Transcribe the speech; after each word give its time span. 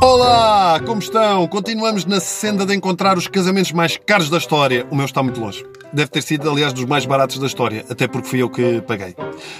Olá, 0.00 0.80
como 0.86 1.00
estão? 1.00 1.46
Continuamos 1.48 2.04
na 2.04 2.20
senda 2.20 2.64
de 2.64 2.74
encontrar 2.74 3.18
os 3.18 3.26
casamentos 3.26 3.72
mais 3.72 3.96
caros 3.96 4.30
da 4.30 4.38
história. 4.38 4.86
O 4.90 4.96
meu 4.96 5.04
está 5.04 5.22
muito 5.22 5.40
longe. 5.40 5.64
Deve 5.94 6.10
ter 6.10 6.22
sido, 6.22 6.50
aliás, 6.50 6.72
dos 6.72 6.84
mais 6.86 7.06
baratos 7.06 7.38
da 7.38 7.46
história, 7.46 7.84
até 7.88 8.08
porque 8.08 8.28
fui 8.28 8.42
eu 8.42 8.50
que 8.50 8.80
paguei. 8.80 9.14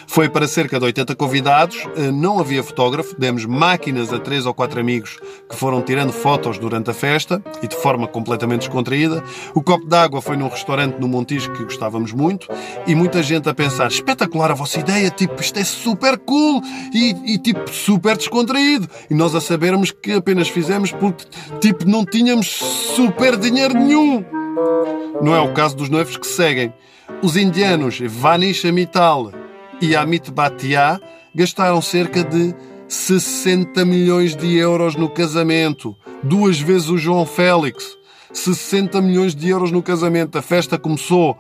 Foi 0.09 0.29
para 0.29 0.49
cerca 0.49 0.81
de 0.81 0.85
80 0.85 1.15
convidados, 1.15 1.87
eh, 1.97 2.11
não 2.11 2.41
havia 2.41 2.61
fotógrafo, 2.61 3.15
demos 3.17 3.45
máquinas 3.45 4.13
a 4.13 4.19
três 4.19 4.45
ou 4.45 4.53
quatro 4.53 4.81
amigos 4.81 5.21
que 5.49 5.55
foram 5.55 5.81
tirando 5.81 6.13
fotos 6.13 6.59
durante 6.59 6.91
a 6.91 6.95
festa 6.95 7.41
e 7.63 7.69
de 7.69 7.77
forma 7.77 8.09
completamente 8.09 8.63
descontraída. 8.63 9.23
O 9.55 9.63
copo 9.63 9.87
d'água 9.87 10.21
foi 10.21 10.37
num 10.37 10.49
restaurante 10.49 10.99
no 10.99 11.07
Montijo 11.07 11.53
que 11.53 11.63
gostávamos 11.63 12.13
muito 12.13 12.49
e 12.85 12.97
muita 12.97 13.23
gente 13.23 13.49
a 13.49 13.55
pensar: 13.55 13.87
espetacular 13.87 14.51
a 14.51 14.55
vossa 14.55 14.81
ideia, 14.81 15.11
tipo, 15.11 15.41
isto 15.41 15.61
é 15.61 15.65
super 15.65 16.19
cool 16.19 16.61
e, 16.93 17.35
e 17.35 17.39
tipo, 17.39 17.71
super 17.73 18.17
descontraído. 18.17 18.89
E 19.09 19.15
nós 19.15 19.37
a 19.37 19.41
sabermos 19.41 19.93
que 19.93 20.15
apenas 20.15 20.49
fizemos 20.49 20.91
porque, 20.91 21.25
tipo, 21.61 21.89
não 21.89 22.05
tínhamos 22.05 22.49
super 22.49 23.37
dinheiro 23.37 23.75
nenhum. 23.75 24.44
Não 25.21 25.35
é 25.35 25.41
o 25.41 25.53
caso 25.53 25.77
dos 25.77 25.89
noivos 25.89 26.17
que 26.17 26.27
seguem. 26.27 26.73
Os 27.23 27.37
indianos 27.37 28.01
Vanish 28.01 28.65
Amital 28.65 29.33
e 29.81 29.97
Amit 29.97 30.31
Bhatia 30.31 31.01
gastaram 31.35 31.81
cerca 31.81 32.23
de 32.23 32.55
60 32.89 33.85
milhões 33.85 34.37
de 34.37 34.57
euros 34.57 34.95
no 34.95 35.09
casamento. 35.09 35.97
Duas 36.23 36.61
vezes 36.61 36.89
o 36.89 36.99
João 36.99 37.27
Félix. 37.27 37.97
60 38.33 39.01
milhões 39.01 39.35
de 39.35 39.49
euros 39.49 39.71
no 39.71 39.83
casamento. 39.83 40.37
A 40.37 40.43
festa 40.43 40.79
começou 40.79 41.39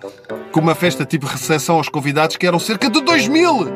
com 0.52 0.60
uma 0.60 0.74
festa 0.74 1.04
tipo 1.04 1.26
recepção 1.26 1.76
aos 1.76 1.88
convidados 1.88 2.36
que 2.36 2.46
eram 2.46 2.58
cerca 2.58 2.88
de 2.88 3.00
2 3.00 3.28
mil. 3.28 3.66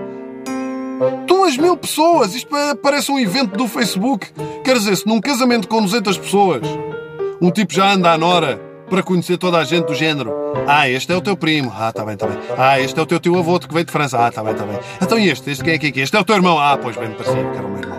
2 1.27 1.56
mil 1.59 1.77
pessoas! 1.77 2.34
Isto 2.34 2.50
parece 2.83 3.11
um 3.11 3.19
evento 3.19 3.56
do 3.56 3.67
Facebook. 3.69 4.30
Quer 4.64 4.77
dizer, 4.77 4.97
se 4.97 5.06
num 5.06 5.20
casamento 5.20 5.69
com 5.69 5.83
200 5.83 6.19
pessoas, 6.19 6.62
um 7.41 7.50
tipo 7.50 7.73
já 7.73 7.92
anda 7.92 8.12
à 8.12 8.19
nora 8.19 8.67
para 8.89 9.03
conhecer 9.03 9.36
toda 9.39 9.58
a 9.58 9.64
gente 9.64 9.86
do 9.86 9.94
género. 9.94 10.33
Ah, 10.67 10.89
este 10.89 11.12
é 11.12 11.17
o 11.17 11.20
teu 11.20 11.36
primo. 11.36 11.72
Ah, 11.75 11.92
tá 11.92 12.05
bem, 12.05 12.17
tá 12.17 12.27
bem. 12.27 12.39
Ah, 12.56 12.81
este 12.81 12.98
é 12.98 13.03
o 13.03 13.06
teu 13.06 13.20
tio 13.20 13.39
avô 13.39 13.58
que 13.61 13.72
veio 13.72 13.84
de 13.84 13.92
França. 13.92 14.19
Ah, 14.19 14.30
tá 14.30 14.42
bem, 14.42 14.55
tá 14.55 14.64
bem. 14.64 14.78
Então 15.00 15.19
e 15.19 15.28
este? 15.28 15.50
Este 15.50 15.62
quem 15.62 15.75
é 15.75 15.78
que 15.78 16.00
é? 16.00 16.03
Este 16.03 16.17
é 16.17 16.20
o 16.20 16.25
teu 16.25 16.36
irmão. 16.36 16.58
Ah, 16.58 16.78
pois 16.80 16.97
bem, 16.97 17.08
me 17.08 17.14
parecia 17.14 17.34
que 17.34 17.56
era 17.56 17.67
o 17.67 17.70
meu 17.70 17.80
irmão. 17.80 17.98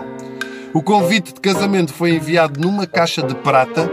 O 0.72 0.82
convite 0.82 1.34
de 1.34 1.40
casamento 1.40 1.92
foi 1.92 2.14
enviado 2.14 2.60
numa 2.60 2.86
caixa 2.86 3.22
de 3.22 3.34
prata 3.34 3.90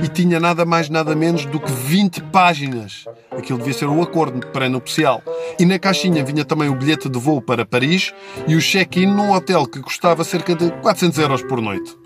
e 0.00 0.06
tinha 0.06 0.38
nada 0.38 0.64
mais 0.64 0.88
nada 0.88 1.16
menos 1.16 1.44
do 1.44 1.58
que 1.58 1.72
20 1.72 2.22
páginas. 2.24 3.04
Aquilo 3.32 3.58
devia 3.58 3.74
ser 3.74 3.86
o 3.86 4.00
acordo 4.00 4.46
pré-nupcial. 4.48 5.22
E 5.58 5.64
na 5.64 5.76
caixinha 5.78 6.24
vinha 6.24 6.44
também 6.44 6.68
o 6.68 6.74
bilhete 6.76 7.08
de 7.08 7.18
voo 7.18 7.42
para 7.42 7.66
Paris 7.66 8.14
e 8.46 8.54
o 8.54 8.60
check-in 8.60 9.06
num 9.06 9.32
hotel 9.32 9.66
que 9.66 9.80
custava 9.80 10.22
cerca 10.22 10.54
de 10.54 10.70
400 10.70 11.18
euros 11.18 11.42
por 11.42 11.60
noite. 11.60 11.99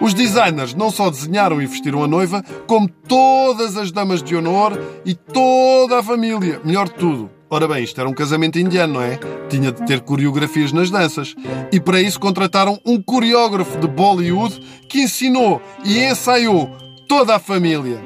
Os 0.00 0.14
designers 0.14 0.74
não 0.74 0.90
só 0.90 1.10
desenharam 1.10 1.60
e 1.60 1.66
vestiram 1.66 2.02
a 2.02 2.08
noiva, 2.08 2.42
como 2.66 2.88
todas 2.88 3.76
as 3.76 3.92
damas 3.92 4.22
de 4.22 4.34
honor 4.34 4.80
e 5.04 5.14
toda 5.14 5.98
a 5.98 6.02
família. 6.02 6.60
Melhor 6.64 6.88
de 6.88 6.94
tudo. 6.94 7.30
Ora 7.50 7.68
bem, 7.68 7.84
isto 7.84 8.00
era 8.00 8.08
um 8.08 8.14
casamento 8.14 8.58
indiano, 8.58 8.94
não 8.94 9.02
é? 9.02 9.18
Tinha 9.48 9.72
de 9.72 9.84
ter 9.84 10.00
coreografias 10.00 10.72
nas 10.72 10.88
danças. 10.88 11.34
E 11.70 11.78
para 11.78 12.00
isso 12.00 12.18
contrataram 12.18 12.78
um 12.86 13.02
coreógrafo 13.02 13.78
de 13.78 13.88
Bollywood 13.88 14.58
que 14.88 15.02
ensinou 15.02 15.60
e 15.84 15.98
ensaiou 15.98 16.70
toda 17.06 17.34
a 17.34 17.40
família. 17.40 18.00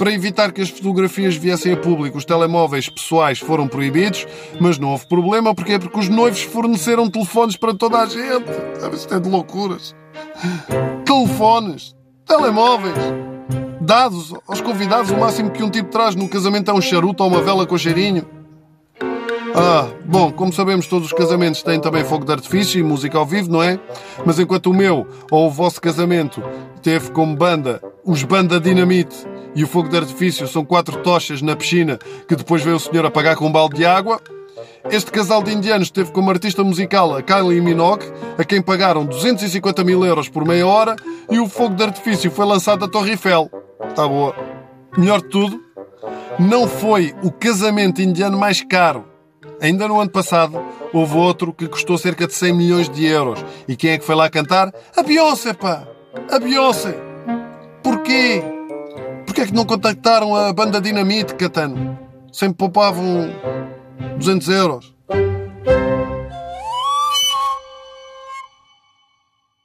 Para 0.00 0.14
evitar 0.14 0.50
que 0.50 0.62
as 0.62 0.70
fotografias 0.70 1.36
viessem 1.36 1.74
a 1.74 1.76
público, 1.76 2.16
os 2.16 2.24
telemóveis 2.24 2.88
pessoais 2.88 3.38
foram 3.38 3.68
proibidos, 3.68 4.26
mas 4.58 4.78
não 4.78 4.92
houve 4.92 5.06
problema, 5.06 5.54
porque 5.54 5.74
é 5.74 5.78
porque 5.78 5.98
os 5.98 6.08
noivos 6.08 6.40
forneceram 6.40 7.10
telefones 7.10 7.54
para 7.54 7.74
toda 7.74 7.98
a 7.98 8.06
gente. 8.06 8.48
Isto 8.94 9.14
é 9.14 9.20
de 9.20 9.28
loucuras. 9.28 9.94
Telefones, 11.04 11.94
telemóveis, 12.24 12.96
dados 13.78 14.32
aos 14.48 14.62
convidados. 14.62 15.10
O 15.10 15.18
máximo 15.18 15.50
que 15.50 15.62
um 15.62 15.68
tipo 15.68 15.90
traz 15.90 16.14
no 16.14 16.30
casamento 16.30 16.70
é 16.70 16.74
um 16.74 16.80
charuto 16.80 17.22
ou 17.22 17.28
uma 17.28 17.42
vela 17.42 17.66
com 17.66 17.76
cheirinho. 17.76 18.39
Ah, 19.54 19.88
bom, 20.04 20.30
como 20.32 20.52
sabemos, 20.52 20.86
todos 20.86 21.08
os 21.08 21.12
casamentos 21.12 21.62
têm 21.62 21.80
também 21.80 22.04
fogo 22.04 22.24
de 22.24 22.32
artifício 22.32 22.78
e 22.78 22.82
música 22.82 23.18
ao 23.18 23.26
vivo, 23.26 23.50
não 23.50 23.62
é? 23.62 23.78
Mas 24.24 24.38
enquanto 24.38 24.70
o 24.70 24.74
meu 24.74 25.06
ou 25.30 25.46
o 25.46 25.50
vosso 25.50 25.80
casamento 25.80 26.42
teve 26.82 27.10
como 27.10 27.36
banda 27.36 27.82
os 28.04 28.22
Banda 28.22 28.60
Dinamite 28.60 29.26
e 29.54 29.64
o 29.64 29.66
fogo 29.66 29.88
de 29.88 29.96
artifício 29.96 30.46
são 30.46 30.64
quatro 30.64 30.98
tochas 31.02 31.42
na 31.42 31.56
piscina 31.56 31.98
que 32.28 32.36
depois 32.36 32.62
veio 32.62 32.76
o 32.76 32.80
senhor 32.80 33.04
apagar 33.04 33.36
com 33.36 33.46
um 33.46 33.52
balde 33.52 33.76
de 33.76 33.84
água, 33.84 34.20
este 34.88 35.10
casal 35.10 35.42
de 35.42 35.52
indianos 35.52 35.90
teve 35.90 36.10
como 36.10 36.30
artista 36.30 36.64
musical 36.64 37.14
a 37.14 37.22
Kylie 37.22 37.60
Minogue, 37.60 38.06
a 38.38 38.44
quem 38.44 38.62
pagaram 38.62 39.04
250 39.04 39.84
mil 39.84 40.04
euros 40.04 40.28
por 40.28 40.46
meia 40.46 40.66
hora, 40.66 40.96
e 41.30 41.38
o 41.38 41.48
fogo 41.48 41.74
de 41.74 41.82
artifício 41.82 42.30
foi 42.30 42.46
lançado 42.46 42.80
da 42.80 42.88
Torre 42.88 43.10
Eiffel. 43.10 43.50
Está 43.88 44.08
boa. 44.08 44.34
Melhor 44.96 45.20
de 45.20 45.28
tudo, 45.28 45.60
não 46.38 46.66
foi 46.66 47.14
o 47.22 47.30
casamento 47.30 48.00
indiano 48.00 48.38
mais 48.38 48.62
caro. 48.62 49.09
Ainda 49.60 49.88
no 49.88 50.00
ano 50.00 50.10
passado, 50.10 50.60
houve 50.92 51.16
outro 51.16 51.52
que 51.52 51.68
custou 51.68 51.96
cerca 51.98 52.26
de 52.26 52.34
100 52.34 52.52
milhões 52.52 52.88
de 52.88 53.06
euros. 53.06 53.44
E 53.66 53.76
quem 53.76 53.92
é 53.92 53.98
que 53.98 54.04
foi 54.04 54.14
lá 54.14 54.28
cantar? 54.28 54.72
A 54.96 55.02
Beyoncé, 55.02 55.52
pá! 55.52 55.86
A 56.30 56.38
Beyoncé! 56.38 56.96
Porquê? 57.82 58.42
Porquê 59.26 59.42
é 59.42 59.46
que 59.46 59.54
não 59.54 59.64
contactaram 59.64 60.34
a 60.34 60.52
banda 60.52 60.80
Dinamite, 60.80 61.34
Catano? 61.34 61.98
Sempre 62.32 62.58
poupavam 62.58 63.30
200 64.18 64.48
euros. 64.48 64.94